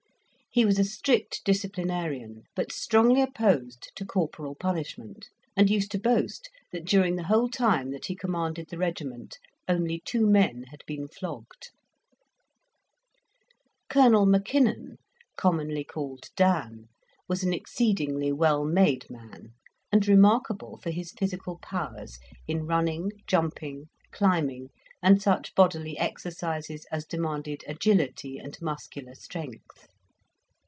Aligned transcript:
He 0.53 0.65
was 0.65 0.77
a 0.77 0.83
strict 0.83 1.45
disciplinarian, 1.45 2.43
but 2.57 2.73
strongly 2.73 3.21
opposed 3.21 3.89
to 3.95 4.05
corporal 4.05 4.53
punishment, 4.53 5.29
and 5.55 5.69
used 5.69 5.91
to 5.91 5.97
boast 5.97 6.49
that 6.73 6.83
during 6.83 7.15
the 7.15 7.23
whole 7.27 7.47
time 7.47 7.91
that 7.91 8.07
he 8.07 8.17
commanded 8.17 8.67
the 8.67 8.77
regiment 8.77 9.37
only 9.69 10.01
two 10.03 10.27
men 10.27 10.63
had 10.63 10.81
been 10.85 11.07
flogged. 11.07 11.69
Colonel 13.89 14.25
Mackinnon, 14.25 14.97
commonly 15.37 15.85
called 15.85 16.25
"Dan," 16.35 16.89
was 17.29 17.43
an 17.45 17.53
exceedingly 17.53 18.33
well 18.33 18.65
made 18.65 19.09
man, 19.09 19.53
and 19.89 20.05
remarkable 20.05 20.75
for 20.79 20.89
his 20.91 21.13
physical 21.13 21.59
powers 21.59 22.19
in 22.45 22.65
running, 22.65 23.13
jumping, 23.25 23.85
climbing, 24.11 24.67
and 25.01 25.21
such 25.21 25.55
bodily 25.55 25.97
exercises 25.97 26.85
as 26.91 27.05
demanded 27.05 27.63
agility 27.69 28.37
and 28.37 28.57
muscular 28.61 29.15
strength. 29.15 29.87